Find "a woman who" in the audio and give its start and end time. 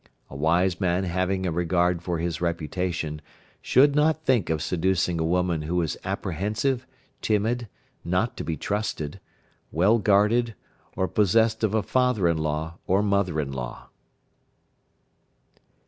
5.19-5.79